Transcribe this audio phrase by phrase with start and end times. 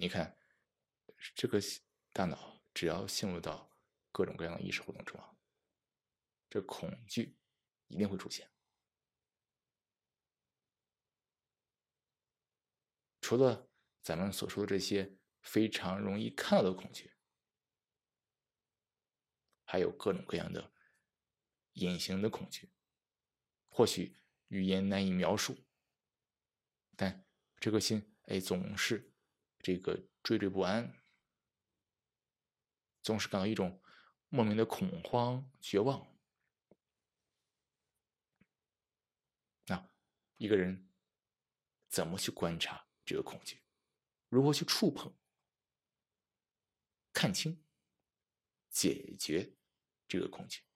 [0.00, 0.38] 你看，
[1.34, 1.58] 这个
[2.12, 3.68] 大脑只要陷入到
[4.12, 5.36] 各种各样的意识活动中啊，
[6.48, 7.36] 这恐惧
[7.88, 8.48] 一定会出现。
[13.20, 13.68] 除了
[14.00, 17.12] 咱们所说的这些非常容易看到的恐惧，
[19.64, 20.72] 还有各种各样的
[21.72, 22.70] 隐形的恐惧，
[23.68, 25.66] 或许语言难以描述，
[26.96, 27.26] 但
[27.58, 29.07] 这颗心哎总是
[29.60, 30.94] 这个惴惴不安，
[33.02, 33.82] 总是感到一种
[34.28, 36.06] 莫名的恐慌、绝望。
[39.66, 39.88] 那
[40.36, 40.88] 一个人
[41.88, 42.86] 怎么去观察？
[43.04, 43.62] 这个恐惧，
[44.28, 45.16] 如何去触碰、
[47.10, 47.64] 看清、
[48.68, 49.56] 解决
[50.06, 50.67] 这个恐惧？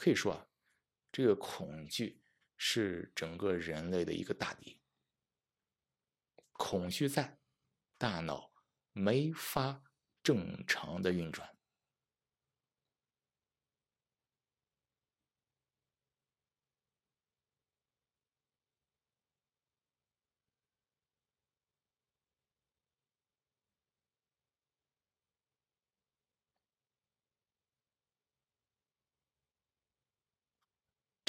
[0.00, 0.48] 可以说啊，
[1.12, 2.22] 这个恐惧
[2.56, 4.80] 是整个人类的一个大敌。
[6.52, 7.36] 恐惧在。
[7.98, 8.50] 大脑
[8.92, 9.82] 没法
[10.22, 11.54] 正常的运转，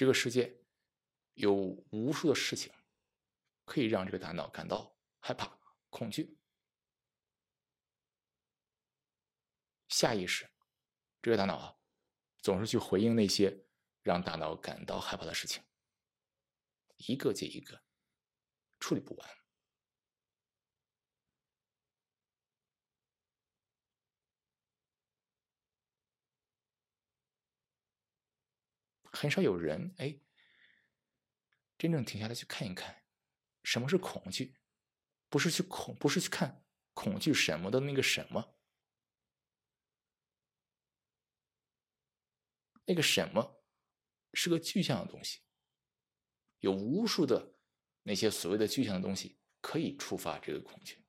[0.01, 0.59] 这个世界
[1.35, 2.73] 有无数的事情
[3.65, 5.55] 可以让这个大脑感到害怕、
[5.91, 6.39] 恐惧。
[9.89, 10.49] 下意识，
[11.21, 11.77] 这个大脑啊，
[12.39, 13.63] 总是去回应那些
[14.01, 15.63] 让大脑感到害怕的事情，
[16.97, 17.79] 一个接一个，
[18.79, 19.40] 处理不完。
[29.11, 30.19] 很少有人哎，
[31.77, 33.03] 真正停下来去看一看，
[33.63, 34.55] 什么是恐惧？
[35.29, 38.55] 不是去恐，不是去看恐惧什么的那个什么。
[42.85, 43.63] 那个什么
[44.33, 45.41] 是个具象的东西，
[46.59, 47.55] 有无数的
[48.03, 51.05] 那些所谓的具象的东西可以触发这个恐惧，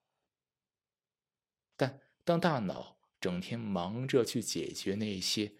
[1.76, 5.56] 但当大脑整天忙着去解决那些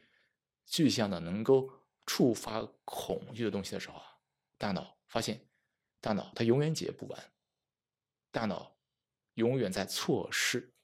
[0.65, 4.21] 具象的能够触发恐惧的东西的时候啊，
[4.59, 5.49] 大脑发现，
[6.01, 7.33] 大脑它永远解不完，
[8.31, 8.77] 大脑
[9.35, 10.75] 永远在错失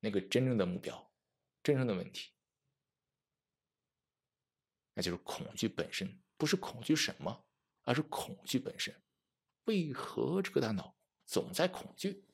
[0.00, 1.12] 那个真正的目标，
[1.62, 2.32] 真正的问题。
[4.94, 7.46] 那就是恐惧本身，不是恐惧什么，
[7.82, 8.94] 而是恐惧本身。
[9.64, 10.96] 为何这个大脑
[11.26, 12.24] 总在恐惧？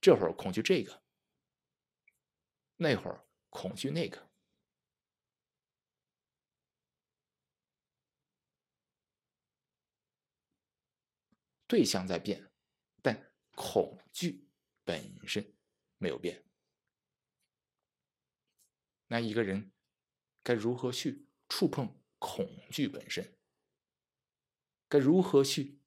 [0.00, 1.02] 这会儿恐惧这个，
[2.76, 3.23] 那会儿
[3.54, 4.32] 恐惧那个，
[11.68, 12.50] 对象在变，
[13.00, 14.48] 但恐惧
[14.82, 15.56] 本身
[15.98, 16.44] 没有变。
[19.06, 19.72] 那一个人
[20.42, 23.38] 该如何去触碰恐惧本身？
[24.88, 25.80] 该如何去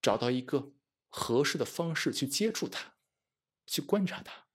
[0.00, 0.74] 找到一个
[1.08, 2.96] 合适的方式去接触它，
[3.66, 4.47] 去观察它，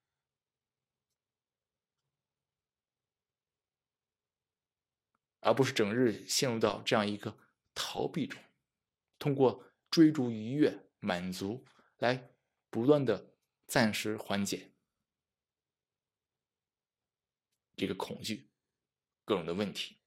[5.44, 7.38] 而不是整日陷入到这样一个
[7.76, 8.42] 逃避中，
[9.20, 11.66] 通过追逐愉悦、满足
[11.98, 12.32] 来
[12.70, 13.36] 不断的
[13.68, 14.72] 暂时缓解。
[17.76, 18.50] 这个恐惧，
[19.26, 19.98] 各种的问题，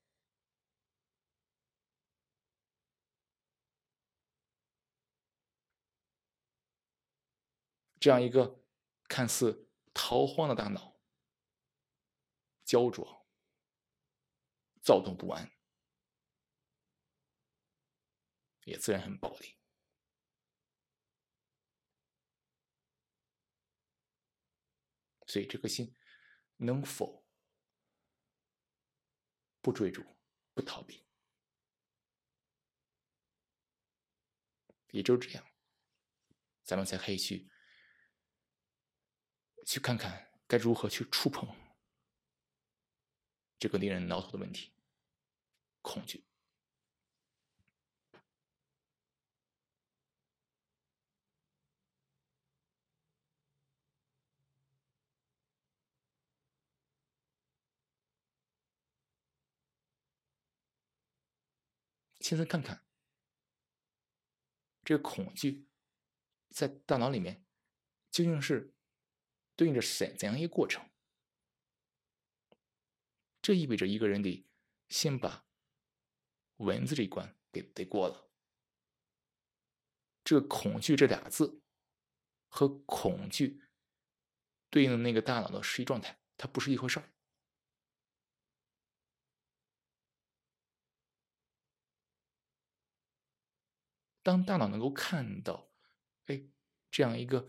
[7.99, 8.65] 这样一个
[9.09, 10.97] 看似逃荒的大脑，
[12.65, 13.16] 焦灼、
[14.87, 15.51] 躁动不安，
[18.63, 19.59] 也自然很暴力。
[25.27, 25.93] 所以，这颗心
[26.59, 27.27] 能否？
[29.61, 30.05] 不追逐，
[30.55, 31.05] 不逃避，
[34.93, 35.45] 也就是这样，
[36.63, 37.51] 咱们才可以去
[39.67, 41.53] 去看看该如何去触碰
[43.59, 44.73] 这个令人挠头的问题——
[45.87, 46.25] 恐惧。
[62.19, 62.85] 亲自看看，
[64.83, 65.69] 这个恐惧
[66.51, 67.47] 在大脑里面
[68.11, 68.75] 究竟是
[69.55, 70.91] 对应着怎怎样一个过程？
[73.41, 74.45] 这意味着一个人得
[74.89, 75.46] 先把
[76.57, 78.31] 文字这一关给得过了。
[80.25, 81.63] 这“恐惧”这俩字
[82.49, 83.63] 和恐惧
[84.71, 87.13] 对应的那个大脑的实际状态，它不是一回事儿。
[94.23, 95.71] 当大脑能够看到，
[96.27, 96.49] 哎，
[96.91, 97.49] 这样一个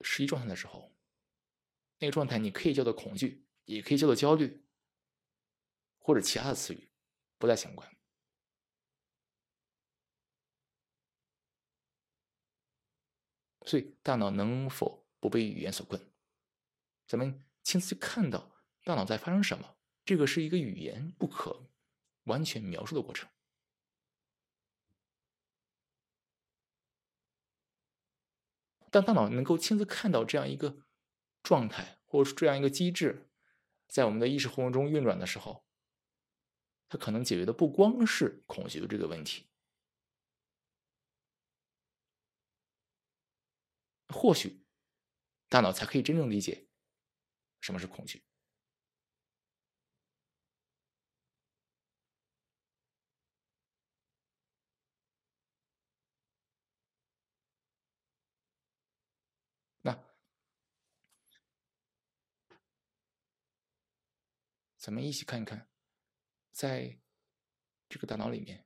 [0.00, 0.92] 实际状态的时候，
[1.98, 4.66] 那个状态你可以叫做恐惧，也可以叫做焦虑，
[6.00, 6.90] 或者其他的词语，
[7.38, 7.88] 不再相关。
[13.64, 16.00] 所以，大脑能否不被语言所困？
[17.08, 21.68] 咱们亲自去看到大脑在发生什么，这个是一个语言不可
[22.24, 23.28] 完全描述的过程。
[28.88, 30.86] 当大脑能够亲自看到这样一个
[31.42, 33.28] 状态，或者是这样一个机制，
[33.88, 35.65] 在我们的意识活动中运转的时候，
[36.88, 39.46] 它可能解决的不光是恐惧这个问题，
[44.08, 44.64] 或许
[45.48, 46.68] 大脑才可以真正理解
[47.60, 48.22] 什么是恐惧。
[59.82, 59.96] 那
[64.76, 65.68] 咱们一起看一看，
[66.56, 66.98] 在
[67.86, 68.64] 这个大脑里面，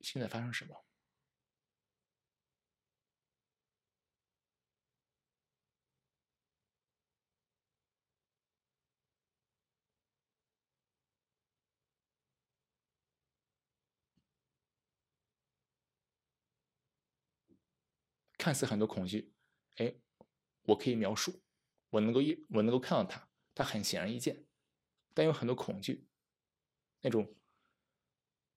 [0.00, 0.84] 现在发生什么？
[18.36, 19.32] 看似很多恐惧，
[19.76, 19.94] 哎，
[20.62, 21.44] 我可以描述，
[21.90, 23.28] 我能够一，我能够看到它。
[23.54, 24.45] 它很显而易见，
[25.16, 26.10] 但有很多恐惧，
[27.00, 27.34] 那种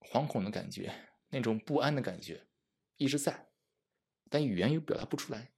[0.02, 0.94] 惶恐的感觉，
[1.30, 2.50] 那种不安的感觉
[2.98, 3.50] 一直在，
[4.30, 5.54] 但语言又表达不出来。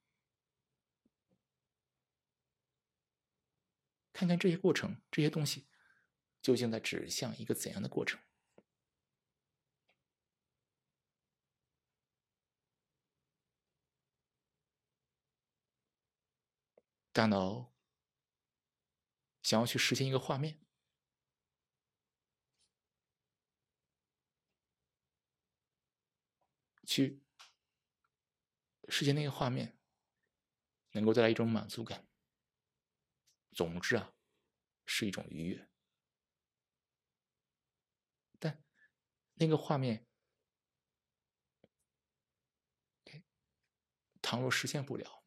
[4.14, 5.68] 看看这些过程，这些东西
[6.40, 8.22] 究竟在指向一个怎样的过程？
[17.12, 17.72] 大脑。
[19.42, 20.61] 想要去实现一个画面，
[26.92, 27.22] 去
[28.90, 29.80] 实现那个画面，
[30.92, 32.06] 能够带来一种满足感。
[33.54, 34.14] 总之啊，
[34.86, 35.70] 是一种愉悦。
[38.40, 38.62] 但
[39.36, 40.06] 那个画面，
[44.22, 45.22] 倘若实现不了。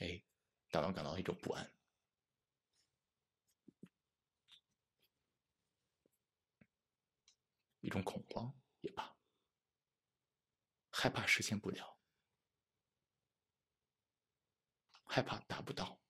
[0.00, 0.22] 哎，
[0.70, 1.74] 大脑感到一种不安，
[7.80, 9.16] 一种恐慌也罢，
[10.90, 11.98] 害怕实现不了，
[15.04, 16.00] 害怕达不到，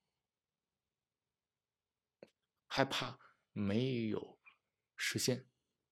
[2.66, 3.18] 害怕
[3.52, 4.40] 没有
[4.96, 5.48] 实现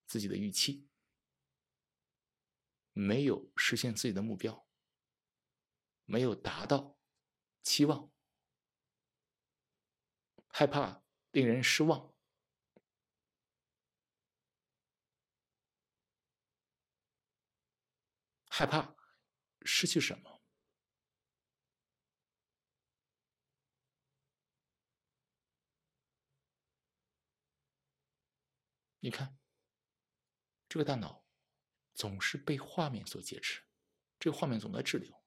[0.06, 0.88] 自己的预期，
[2.92, 4.68] 没有实现自己的目标，
[6.04, 6.96] 没有达到。
[7.62, 8.12] 期望，
[10.58, 12.14] 害怕令人失望，
[18.48, 18.96] 害怕
[19.66, 20.42] 失去什么？
[29.00, 29.38] 你看，
[30.70, 31.26] 这个大脑
[31.92, 33.62] 总是被画面所劫持，
[34.18, 35.22] 这个画面总在滞留，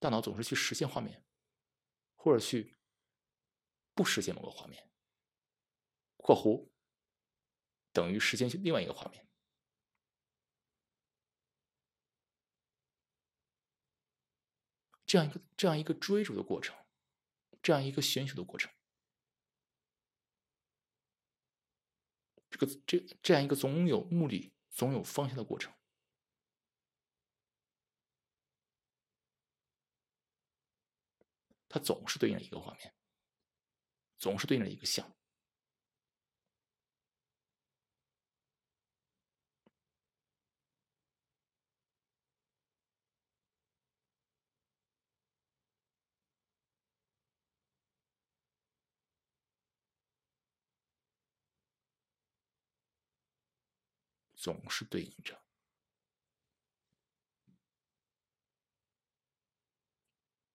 [0.00, 1.22] 大脑总是去实现画面。
[2.18, 2.75] 或者去
[3.96, 4.88] 不实现某个画面
[6.18, 6.68] （括弧
[7.92, 9.26] 等于实现另外一个画面），
[15.06, 16.76] 这样一个这样一个追逐的过程，
[17.62, 18.70] 这样一个寻求的过程，
[22.50, 25.72] 这个这这样一个总有目的、总有方向的过程。
[31.68, 32.95] 它总是对应一个画面，
[34.18, 35.06] 总是对着一个像
[54.46, 55.36] 总是对应着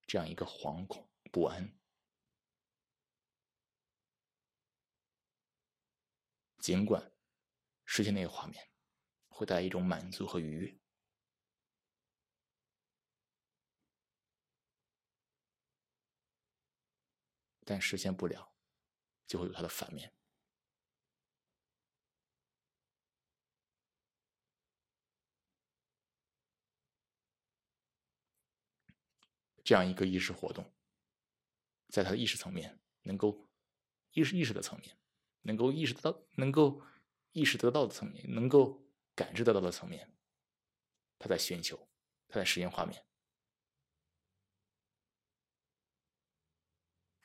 [0.07, 1.80] 这样一个惶恐不安
[6.61, 7.11] 尽管
[7.85, 8.69] 实现那个画面
[9.27, 10.79] 会带来一种满足和愉悦，
[17.65, 18.53] 但实现不了，
[19.25, 20.13] 就会有它的反面。
[29.63, 30.71] 这样一个意识活动，
[31.89, 33.49] 在他的意识层面，能够
[34.11, 34.95] 意识意识的层面。
[35.41, 36.81] 能够意识得到、能够
[37.31, 38.83] 意识得到的层面，能够
[39.15, 40.13] 感知得到的层面，
[41.17, 41.89] 他在寻求，
[42.27, 43.05] 他在实验画面，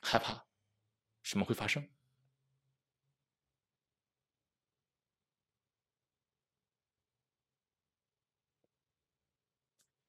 [0.00, 0.46] 害怕
[1.22, 1.90] 什么会发生，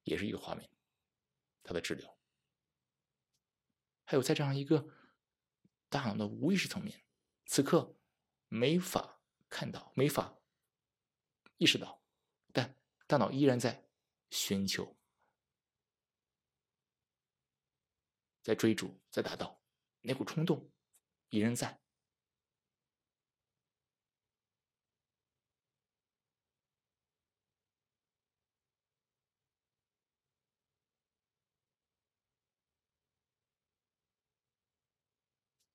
[0.04, 0.70] 也是一个画面，
[1.62, 2.18] 它的治疗。
[4.04, 4.88] 还有在这样一个
[5.90, 7.04] 大脑的无意识层面，
[7.44, 7.97] 此刻。
[8.48, 10.38] 没法看到，没法
[11.58, 12.02] 意识到，
[12.52, 12.74] 但
[13.06, 13.84] 大脑依然在
[14.30, 14.96] 寻求，
[18.42, 19.60] 在追逐，在达到，
[20.00, 20.70] 那股冲动
[21.30, 21.80] 依然在。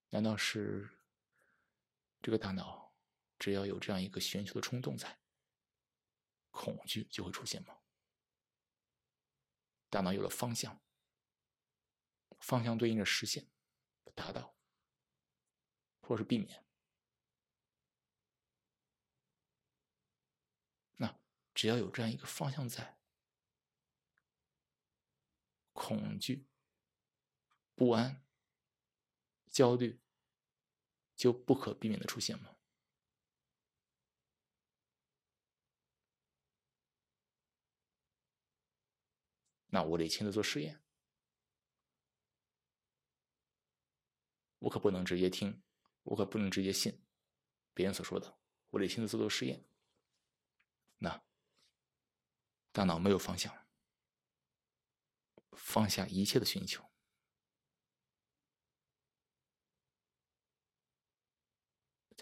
[0.09, 1.02] 难道是？
[2.23, 2.95] 这个大脑
[3.37, 5.19] 只要有这样一个寻求的冲动在，
[6.51, 7.81] 恐惧就会出现吗？
[9.89, 10.81] 大脑有了方向，
[12.39, 13.51] 方向对应着实现、
[14.15, 14.55] 达到，
[15.99, 16.65] 或是避免。
[20.95, 21.19] 那
[21.53, 22.97] 只要有这样一个方向在，
[25.73, 26.47] 恐惧、
[27.75, 28.25] 不安、
[29.49, 30.02] 焦虑。
[31.15, 32.55] 就不可避免的出现吗？
[39.67, 40.83] 那我得亲自做实验，
[44.59, 45.63] 我可不能直接听，
[46.03, 47.03] 我可不能直接信
[47.73, 48.37] 别人所说的，
[48.69, 49.65] 我得亲自做做实验。
[50.99, 51.23] 那
[52.71, 53.65] 大脑没有方向，
[55.53, 56.92] 放下一切的寻求。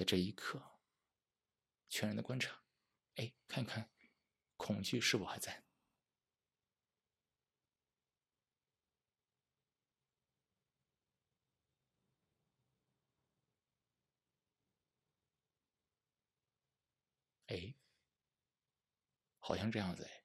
[0.02, 0.80] 在这一刻，
[1.88, 2.64] 全然的观察，
[3.18, 3.92] 哎，看看
[4.58, 5.64] 恐惧是否还在？
[17.46, 17.76] 哎，
[19.38, 20.24] 好像这样子哎。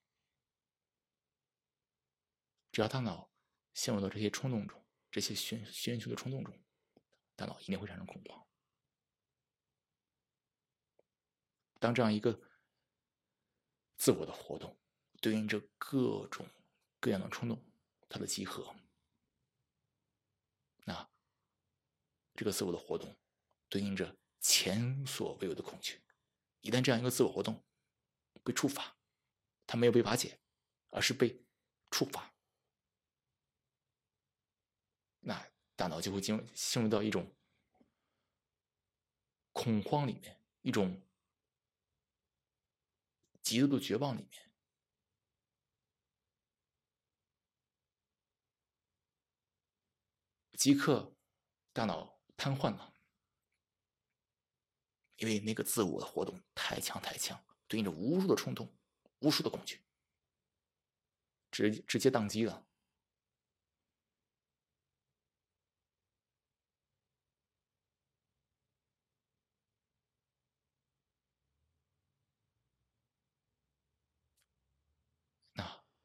[2.72, 3.30] 只要大脑
[3.74, 6.64] 陷入到这些冲动中，这些寻寻求的冲动中，
[7.34, 8.46] 大脑一定会产生恐慌。
[11.78, 12.40] 当这样一个
[13.96, 14.76] 自我的活动
[15.20, 16.46] 对应着各种
[17.00, 17.62] 各样的冲动，
[18.08, 18.74] 它的集合，
[20.84, 21.08] 那
[22.34, 23.14] 这个自我的活动
[23.68, 26.00] 对应着前所未有的恐惧。
[26.62, 27.62] 一旦这样一个自我活动
[28.42, 28.96] 被触发，
[29.66, 30.40] 它没有被瓦解，
[30.90, 31.44] 而是被
[31.90, 32.34] 触发，
[35.20, 37.30] 那大脑就会进入陷入到一种
[39.52, 41.00] 恐慌里面，一种。
[43.46, 44.50] 极度的绝望里面，
[50.58, 51.14] 即刻
[51.72, 52.92] 大脑瘫痪了，
[55.18, 58.76] 因为那个自我的活动太强太强，对应着无数的冲动，
[59.20, 59.80] 无数的恐惧，
[61.52, 62.66] 直直接宕机了。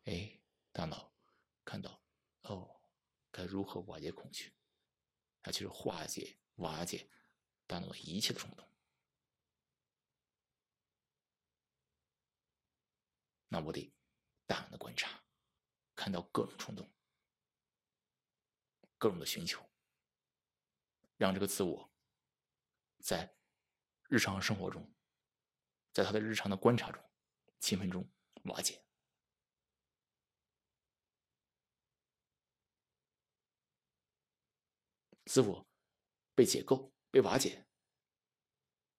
[0.05, 0.41] 哎，
[0.72, 1.13] 大脑
[1.66, 2.01] 看到
[2.44, 2.82] 哦，
[3.30, 4.54] 该如何瓦解恐惧？
[5.44, 7.10] 那就是化解、瓦解
[7.68, 8.68] 大脑的一切的冲动。
[13.48, 13.94] 那我得
[14.46, 15.22] 大量的观察，
[15.96, 16.90] 看到各种冲动，
[18.98, 19.62] 各种的寻求，
[21.18, 21.92] 让这个自我
[23.00, 23.36] 在
[24.08, 24.94] 日常生活中，
[25.92, 27.04] 在他的日常的观察中、
[27.60, 28.10] 勤奋中
[28.44, 28.86] 瓦解。
[35.31, 35.65] 自我
[36.35, 37.65] 被解构、被瓦解，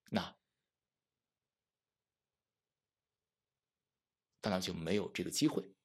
[0.04, 0.34] 那
[4.40, 5.76] 大脑就没有这个机会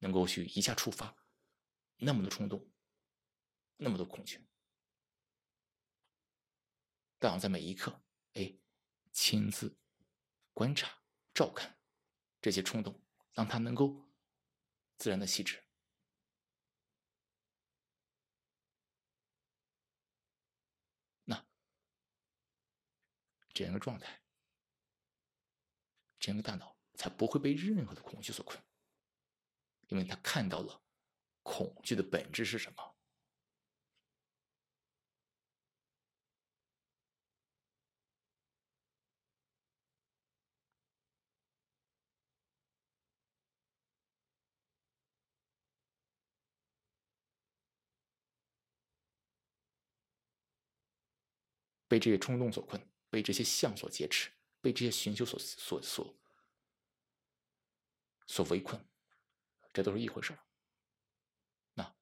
[0.00, 1.16] 能够去一下触发
[1.96, 2.70] 那么多冲动，
[3.78, 4.46] 那么多恐惧。
[7.18, 8.02] 大脑在每一刻，
[8.34, 8.58] 哎，
[9.10, 9.78] 亲自
[10.52, 11.02] 观察、
[11.32, 11.80] 照看
[12.42, 13.02] 这些冲动，
[13.32, 14.06] 让它能够
[14.98, 15.64] 自然的细致。
[21.24, 21.46] 那
[23.58, 24.20] 这样一个状态，
[26.20, 28.62] 这样一个大脑才不会被任何的恐惧所困，
[29.88, 30.80] 因为他看到了
[31.42, 32.94] 恐惧的本质是什么。
[51.88, 56.14] 被这些冲动所困，被这些相所劫持，被这些寻求所所所
[58.26, 58.84] 所围困，
[59.72, 60.38] 这都是一回事儿。
[61.74, 61.96] 那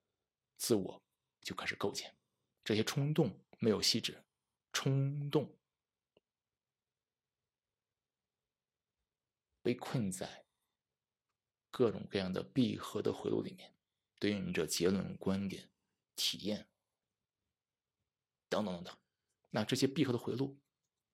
[0.57, 1.03] 自我
[1.43, 2.17] 就开始构建，
[2.65, 4.25] 这些冲动没有细致，
[4.73, 5.57] 冲动
[9.63, 10.47] 被困在
[11.71, 13.75] 各种各样的闭合的回路里面，
[14.19, 15.71] 对应着结论、观点、
[16.15, 16.69] 体验
[18.49, 18.99] 等等等等。
[19.51, 20.59] 那这些闭合的回路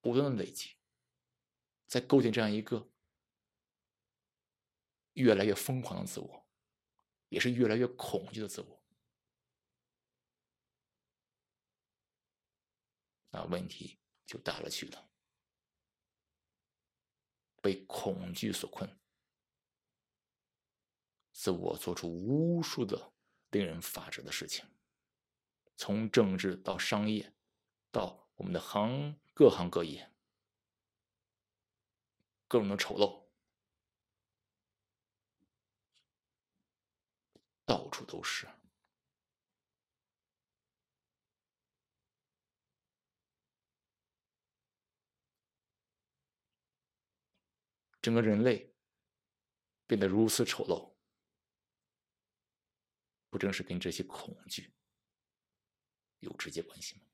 [0.02, 0.76] 不断的累积，
[1.86, 2.90] 在构建这样一个
[5.12, 6.46] 越来越疯狂的自我，
[7.28, 8.84] 也是越来越恐惧的自我。
[13.30, 15.08] 那问题就大了去了，
[17.62, 18.98] 被恐惧所困，
[21.30, 23.14] 自我做出无数的
[23.52, 24.66] 令人发指的事情，
[25.76, 27.32] 从政治到商业，
[27.92, 28.20] 到。
[28.36, 30.12] 我们的行各行各业，
[32.46, 33.26] 各种的丑陋，
[37.64, 38.46] 到处都是。
[48.02, 48.74] 整个人类
[49.86, 50.92] 变得如此丑陋，
[53.30, 54.74] 不正是跟这些恐惧
[56.18, 57.11] 有直接关系吗？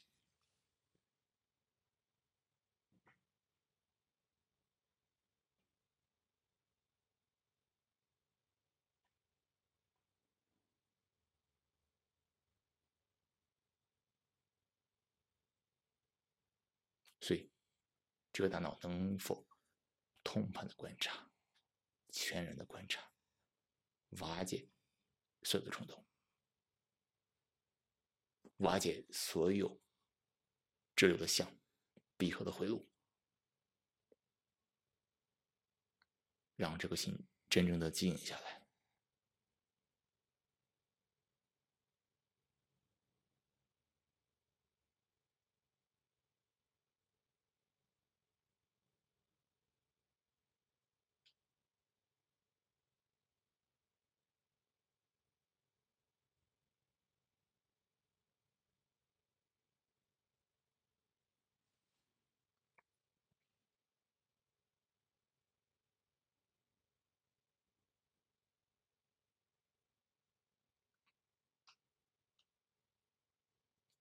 [17.20, 17.50] 所以，
[18.32, 19.46] 这个大脑能否
[20.22, 21.30] 通盘的观察、
[22.10, 23.10] 全然的观察、
[24.20, 24.68] 瓦解
[25.42, 26.06] 所有的冲动、
[28.58, 29.80] 瓦解所有
[30.94, 31.58] 滞留的相、
[32.16, 32.88] 闭合的回路，
[36.56, 38.57] 让这个心真正的静下来？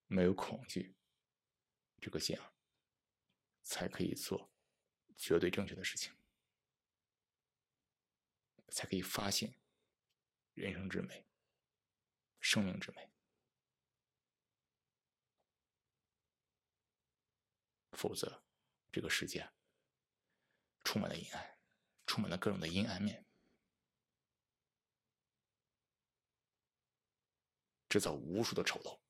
[0.07, 0.95] 没有恐惧，
[1.99, 2.53] 这个心啊，
[3.61, 4.49] 才可以做
[5.17, 6.15] 绝对正确的事情，
[8.69, 9.59] 才可以发现
[10.53, 11.27] 人生之美、
[12.39, 13.11] 生命之美。
[17.91, 18.43] 否则，
[18.91, 19.51] 这个世界
[20.83, 21.59] 充满了阴暗，
[22.05, 23.25] 充满了各种的阴暗面，
[27.89, 29.06] 制造无数的丑陋。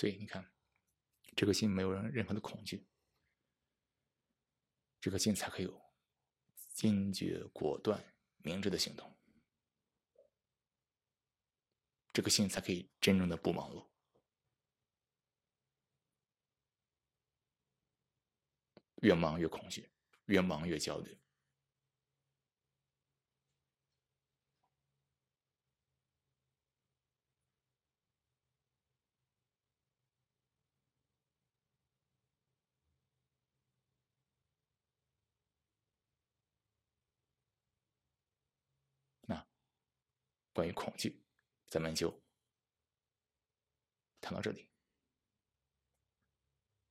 [0.00, 0.50] 所以你看，
[1.36, 2.88] 这颗心没有任任何的恐惧，
[4.98, 5.82] 这颗心才可以有
[6.72, 8.02] 坚决、果断、
[8.38, 9.14] 明智的行动，
[12.14, 13.86] 这个心才可以真正的不忙碌。
[19.02, 19.86] 越忙越恐惧，
[20.24, 21.20] 越忙越焦虑。
[39.22, 39.46] 那
[40.52, 41.22] 关于恐惧，
[41.68, 42.22] 咱们就
[44.20, 44.68] 谈到这里，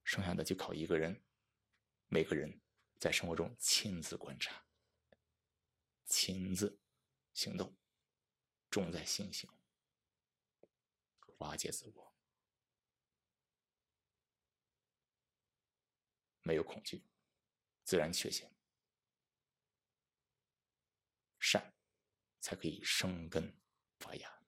[0.04, 1.24] 剩下的就靠一个人。
[2.12, 2.60] 每个人
[2.98, 4.65] 在生活中亲自观察、
[6.06, 6.82] 亲自
[7.34, 7.78] 行动，
[8.72, 9.30] 重在心，
[11.38, 12.15] 瓦解自我，
[16.41, 17.06] 没有恐惧，
[17.84, 18.50] 自然确信，
[21.39, 21.72] 善
[22.39, 23.54] 才可以生根
[23.99, 24.38] 发芽。